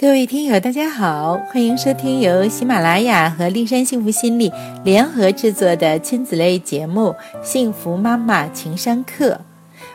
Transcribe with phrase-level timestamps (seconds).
[0.00, 4.50] 各位听友，大家好，欢迎收听由喜马拉雅和丽山幸福心理
[4.82, 9.32] 联合制作的亲子类节目《幸福妈妈情商课》。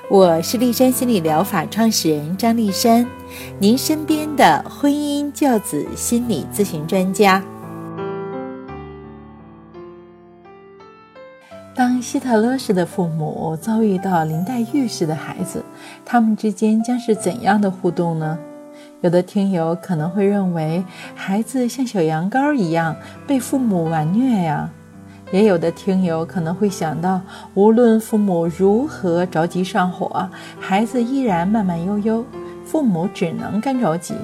[0.07, 3.03] 我是丽山心理疗法创始人张丽山，
[3.57, 7.43] 您身边的婚姻教子心理咨询专家。
[11.73, 15.65] 当希特勒式的父母遭遇到林黛玉式的孩子，
[16.05, 18.37] 他们之间将是怎样的互动呢？
[19.05, 22.95] 有的听友可能会认为孩子像小羊羔一样
[23.27, 24.67] 被父母玩虐呀，
[25.31, 27.21] 也有的听友可能会想到，
[27.53, 30.27] 无论父母如何着急上火，
[30.59, 32.25] 孩子依然慢慢悠悠，
[32.65, 34.15] 父母只能干着急。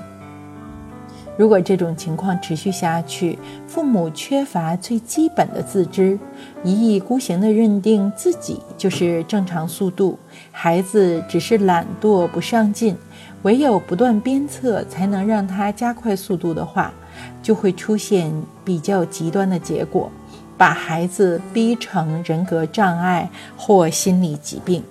[1.38, 6.20] 如果这种情况持续下去，父母缺乏最基本的自知，
[6.64, 10.20] 一意孤行地认定自己就是正常速度，
[10.52, 12.96] 孩子只是懒惰不上进。
[13.44, 16.94] 唯有不断鞭策，才能让他加快速度的话，
[17.42, 18.32] 就会出现
[18.64, 20.12] 比较极端的结果，
[20.58, 24.84] 把孩子逼成人格障碍或心理疾病。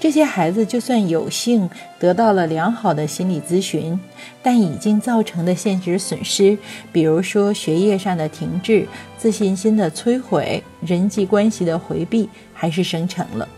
[0.00, 1.68] 这些孩子就算有幸
[1.98, 3.98] 得到了良好的心理咨询，
[4.40, 6.56] 但已经造成的现实损失，
[6.92, 13.48] 比如说学业上的停滞、自信心的摧毁、人际关系的回避，还是生成了。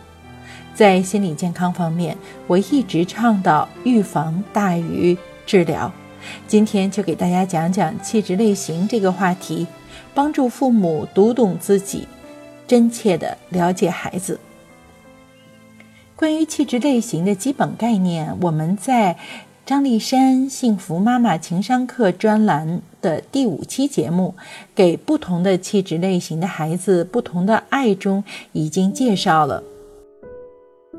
[0.74, 5.92] 在心理健康方面，我一直倡导预防大于治疗。
[6.46, 9.66] 今天就给大家讲讲气质类型这个话题，
[10.14, 12.08] 帮助父母读懂自己，
[12.66, 14.40] 真切的了解孩子。
[16.20, 19.16] 关于气质类型的基本概念，我们在
[19.64, 24.34] 张丽珊幸福妈妈情商课专栏的第五期节目
[24.74, 29.62] 《给不同的气质类型的孩子不同的爱》中已经介绍了。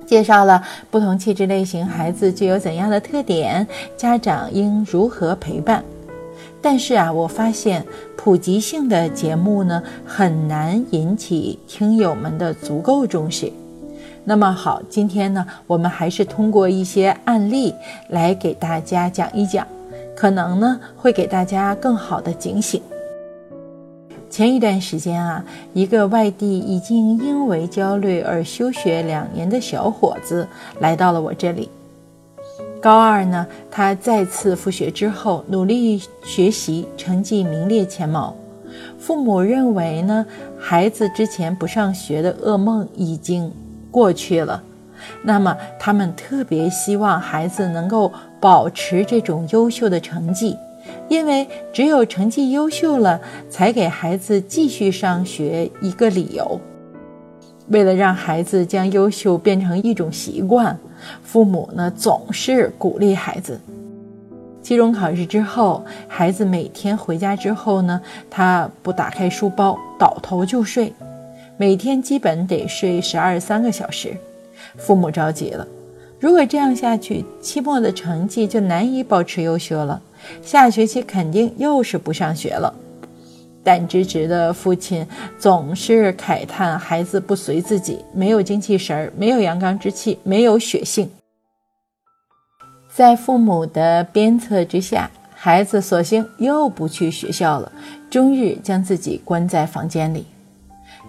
[0.08, 5.84] 介绍了不同气质类型孩子具有怎样的特点，家长应如何陪伴。
[6.64, 7.86] 但是啊，我发现
[8.18, 13.54] 普及性的节目呢，很难引起听友们的足够重视。
[14.24, 17.74] 那么好，今天呢，我们还是通过一些案例
[18.10, 19.66] 来给大家讲一讲，
[20.16, 22.82] 可能呢会给大家更好的警醒。
[24.30, 25.44] 前一段时间啊，
[25.74, 30.48] 一个外地已经因为焦虑而休学两年的小伙子
[30.80, 31.70] 来到了我这里。
[32.80, 38.36] 高二呢，他再次复学之后，努力学习，成绩名列前茅。
[38.98, 40.26] 父母认为呢，
[40.58, 43.52] 孩子之前不上学的噩梦已经
[43.92, 44.64] 过去了，
[45.22, 50.58] 那么他们特别希望孩子能够保持这种优秀的成绩。
[51.08, 56.60] 因为只有成绩优秀了，才给孩子继续上学一个理由。
[57.68, 60.78] 为了让孩子将优秀变成一种习惯，
[61.24, 63.60] 父母呢总是鼓励孩子。
[64.62, 70.92] 期中考试之后，孩子每天回家之后呢，他不打开书包，倒头就睡，
[71.62, 74.18] 每天基本得睡十二三个小时。
[74.78, 75.68] 父母着急了，
[76.20, 80.02] 如果这样下去，期末的成绩就难以保持优秀了。
[80.42, 82.74] 下学期肯定又是不上学了，
[83.64, 85.06] 但直直的父亲
[85.38, 91.08] 总是慨叹孩子不随自己，没有精气神儿，没有阳刚之气，没有血性。
[92.92, 97.72] 在父母的鞭策之下，孩子索性又不去学校了，
[98.10, 100.26] 终日将自己关在房间里。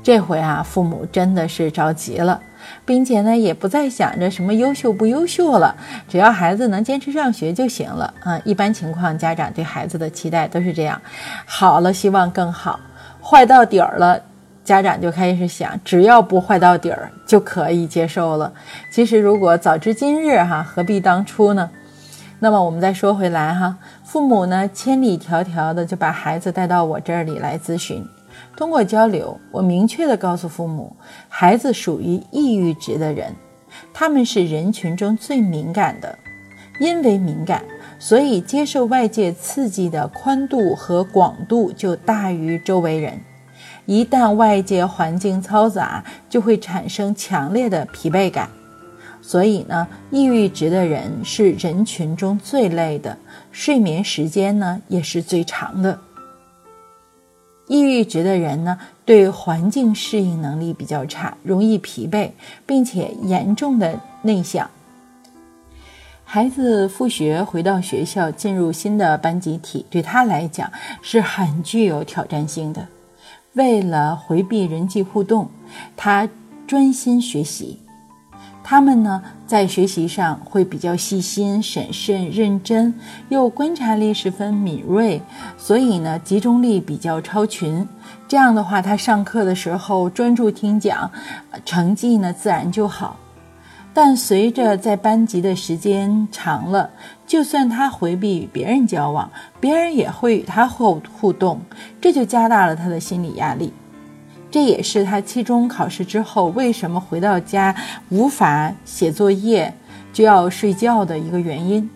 [0.02, 2.40] 这回啊，父母真的是着急了。
[2.84, 5.74] 并且呢，也不再想着什么优秀不优秀了，
[6.08, 8.40] 只要孩子能坚持上学就行了啊。
[8.44, 11.00] 一般情况，家长对孩子的期待都是这样：
[11.44, 12.78] 好了，希望更好；
[13.20, 14.20] 坏到底儿了，
[14.64, 18.52] 家长就开始想，只要不坏到底儿就可以接受了。
[18.92, 21.68] 其实，如果早知今日哈，何必当初呢？
[22.38, 28.06] 那么我们再说回来哈，父母呢，千里迢迢的就把孩子带到我这里来咨询。
[28.56, 30.94] 通过交流，我明确地告诉父母，
[31.28, 33.34] 孩子属于抑郁值的人，
[33.92, 36.16] 他们是人群中最敏感的，
[36.78, 37.64] 因为敏感，
[37.98, 43.18] 所以接受外界刺激的宽度和广度就大于周围人。
[43.86, 48.48] 一旦外界环境嘈杂，就会产生强烈的疲惫感。
[49.20, 53.16] 所以呢，抑郁值的人是人群中最累的，
[53.50, 55.98] 睡眠时间呢也是最长的。
[57.68, 62.30] 抑郁值的人呢，对环境适应能力比较差，容易疲惫，
[62.66, 64.68] 并且严重的内向。
[66.24, 70.70] 孩子复学回到学校，进入新的班集体，对他来讲
[71.02, 72.86] 是很具有挑战性的。
[73.52, 75.50] 为了回避人际互动，
[75.96, 76.28] 他
[76.66, 77.78] 专心学习。
[78.72, 82.94] 他们呢，在学习上会比较细心、审慎、认真，
[83.28, 85.20] 又观察力十分敏锐，
[85.58, 87.86] 所以呢，集中力比较超群。
[88.26, 91.10] 这样的话，他上课的时候专注听讲，
[91.66, 93.14] 成绩呢自然就好。
[93.92, 96.88] 但随着在班级的时间长了，
[97.26, 99.30] 就算他回避与别人交往，
[99.60, 101.60] 别人也会与他互互动，
[102.00, 103.70] 这就加大了他的心理压力。
[104.52, 107.74] 这也是他期中考试之后为什么回到家
[108.10, 109.74] 无法写作业
[110.12, 111.88] 就要睡觉的一个原因。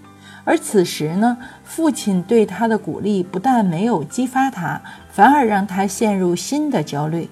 [0.42, 4.80] 而此时呢，父亲对他的鼓励不但没有激发他，
[5.10, 7.28] 反而让他陷入新的焦虑，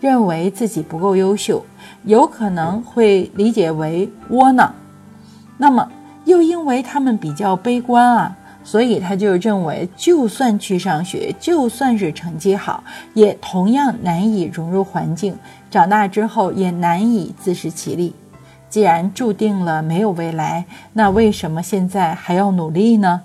[0.00, 1.64] 认为自己不够优秀，
[2.04, 4.72] 有可能会理解为窝囊。
[5.56, 5.90] 那么，
[6.24, 8.36] 又因为他们比较悲观啊。
[8.70, 12.84] 所以他就认为，就算去上学，就算是成绩好，
[13.14, 15.34] 也同样难以融入环境，
[15.70, 18.14] 长大之后也难以自食其力。
[18.68, 23.22] 既然注定了没有未来，那为什么现在还要努力呢？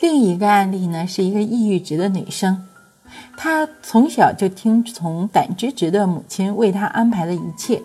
[0.00, 2.66] 另一个案例呢，是一个抑郁值的女生，
[3.36, 7.82] 她从小就听从胆汁值的母亲为她安排的一切。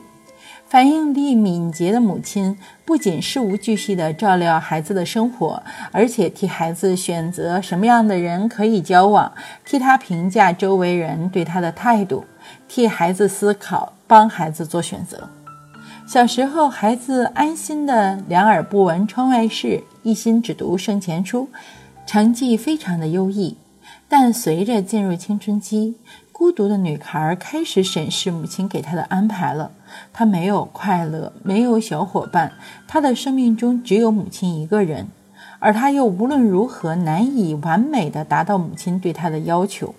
[0.69, 2.55] 反应力敏捷的母亲
[2.85, 9.31] 不仅事无巨细地照料孩子的生活，而且替孩子选择什么样的人可以交往，
[9.65, 12.23] 替他评价周围人对他的态度，
[12.67, 15.27] 替孩子思考，帮孩子做选择。
[16.07, 21.49] 小时候，孩子安心的两耳不闻窗外事，一心只读圣贤书，
[22.05, 23.57] 成绩非常的优异。
[24.07, 25.95] 但随着进入青春期，
[26.39, 29.71] 孤独的女孩开始审视母亲给她的安排了。
[30.13, 32.53] 她没有快乐，没有小伙伴，
[32.87, 35.09] 她的生命中只有母亲一个人，
[35.59, 39.93] 而她又无论如何难以完美的达到母亲对她的要求。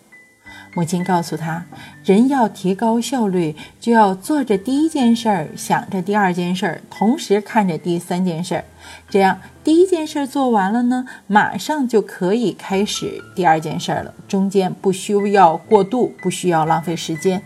[0.72, 1.64] 母亲告诉他，
[2.04, 8.64] 人要提高效率，就要做着第一件事儿，想着第二件事儿，同时看着第三件事儿。
[9.08, 17.42] 这样，第一件事儿做完了呢，马上就可以开始第二件事儿了，中间不需要过渡，不需要浪费时间。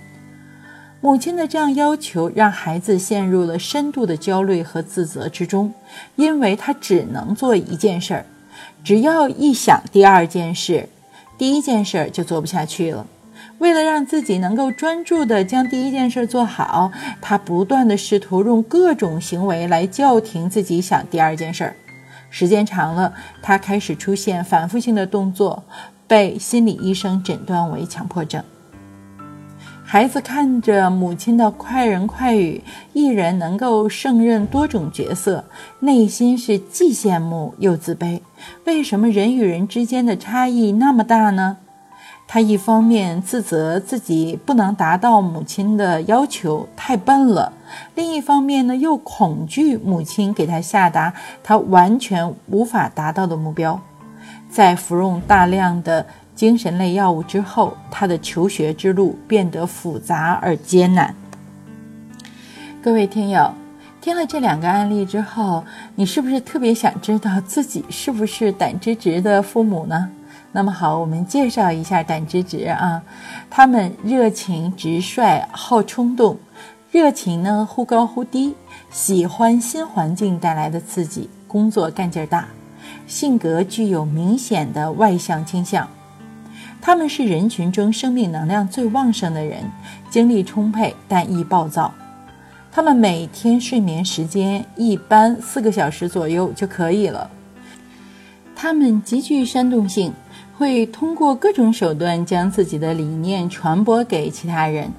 [1.00, 5.73] 母亲的这样要求，让孩子陷入了深度的焦虑和自责之中，
[6.17, 8.27] 因为他只能做一件事儿，
[8.85, 10.88] 只要一想第二件事，
[11.37, 13.06] 第一件事儿就做不下去了。
[13.59, 16.91] 为了让自己能够专注地将第一件事做好，
[17.21, 21.77] 他不断地试图用各种行为来叫停自己想第二件事儿。
[22.31, 25.62] 时间长了，他开始出现反复性的动作，
[26.06, 28.43] 被心理医生诊断为强迫症。
[29.87, 32.62] 孩子看着母亲的快人快语，
[32.93, 35.45] 一人能够胜任多种角色，
[35.79, 38.21] 内心是既羡慕又自卑。
[38.65, 41.59] 为什么人与人之间的差异那么大呢？
[42.26, 47.53] 他一方面自责自己不能达到母亲的要求，太笨了；
[47.94, 53.81] 另一方面呢，又恐惧母亲给他下达他完全无法达到的目标。
[54.50, 56.05] 在服用大量的
[56.35, 61.15] 精神类药物之后，他的求学之路变得复杂而艰难。
[62.82, 63.55] 各位听友，
[64.00, 70.11] 听了这两个案例之后，你是不是特别想知道自己是不是胆汁值的父母呢？
[70.56, 73.03] 那么好，我们介绍一下胆汁质啊。
[73.51, 76.39] 他们热情直率，好冲动，
[76.93, 78.55] 热情呢忽高忽低，
[78.89, 82.47] 喜欢新环境带来的刺激，工作干劲儿大，
[83.09, 85.89] 性格具有明显的外向倾向。
[86.81, 89.65] 他们是人群中生命能量最旺盛的人，
[90.08, 91.93] 精力充沛但易暴躁。
[92.70, 97.29] 他们每天睡眠时间一般四个小时左右就可以了。
[98.55, 100.13] 他们极具煽动性。
[100.56, 104.91] 会通过各种手段将自己的理念传播给其他人。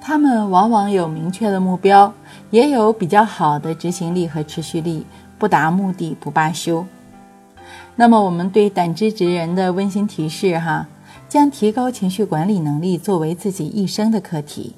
[0.00, 2.12] 他们往往有明确的目标，
[2.50, 5.06] 也有比较好的执行力和持续力，
[5.38, 6.84] 不达目的不罢休。
[7.94, 10.88] 那么，我们对胆汁值人的温馨提示哈，
[11.28, 14.74] 将提高情绪管理能力作为自己一生的课题。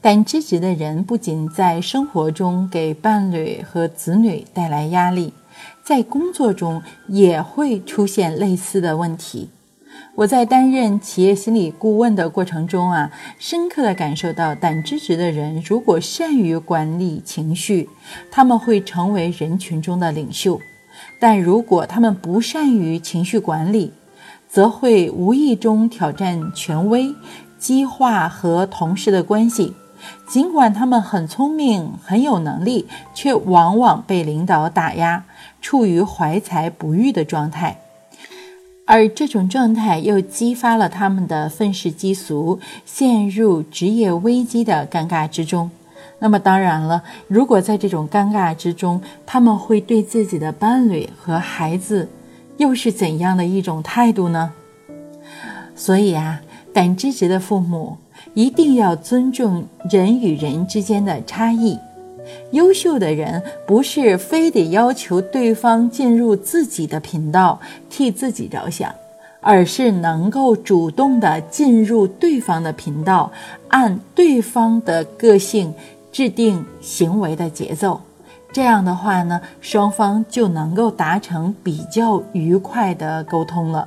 [0.00, 5.32] 胆汁值的人不仅在生活中给伴侣和子女带来压力。
[5.86, 9.50] 在工作中也会出现类似的问题。
[10.16, 17.88] 我在担任企业心理顾问的过程中啊，深刻的感受到，胆汁值的人如果善于管理情绪，
[18.32, 20.58] 他们会成为人群中的领袖；
[21.20, 23.92] 但如果他们不善于情绪管理，
[24.48, 27.14] 则会无意中挑战权威，
[27.60, 29.72] 激化和同事的关系。
[30.28, 35.24] 尽管他们很聪明、很有能力，却往往被领导打压。
[35.66, 37.80] 处于怀才不遇的状态，
[38.84, 45.68] 而这种状态又激发了他们的愤世嫉俗，陷入职业危机的尴尬之中。
[46.20, 52.08] 那么当然了，如果在这种尴尬之中，他们会对自己的伴侣和孩子，
[52.58, 54.52] 又是怎样的一种态度呢？
[55.74, 56.40] 所以啊，
[56.72, 57.96] 胆知值的父母
[58.34, 61.76] 一定要尊重人与人之间的差异。
[62.52, 68.94] 优秀的人不是非得要求对方进入自己的频道，替自己着想。
[69.42, 73.30] 而是能够主动的进入对方的频道，
[73.68, 75.72] 按对方的个性
[76.10, 78.00] 制定行为的节奏，
[78.50, 83.86] 这样的话呢，双方就能够达成比较愉快的沟通了。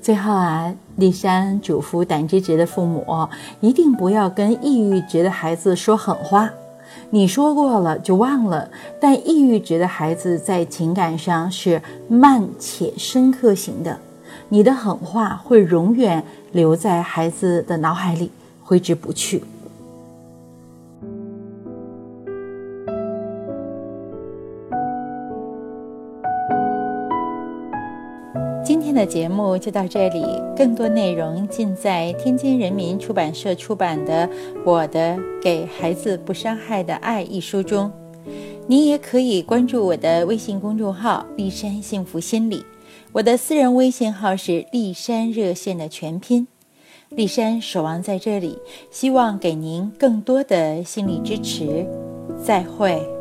[0.00, 6.48] 最后啊，丽珊嘱咐胆汁值的父母，一定不要跟抑郁值的孩子说狠话，
[7.10, 8.68] 你说过了就忘了。
[9.00, 13.98] 但抑郁值的孩子在情感上是慢且深刻型的。
[14.48, 18.30] 你的狠话会永远留在孩子的脑海里，
[18.62, 19.42] 挥之不去。
[28.94, 30.24] 天的节目就到这里，
[30.56, 34.28] 更多内容尽在天津人民出版社出版的
[34.64, 37.90] 《我的给孩子不伤害的爱》一书中。
[38.68, 42.64] 你也可以关注我的微信公众号“立山幸福心理”。
[43.10, 46.46] 我的私人微信号是立山热线的全拼，
[47.08, 48.60] 立山守望在这里，
[48.92, 51.84] 希望给您更多的心理支持。
[52.40, 53.13] 再会。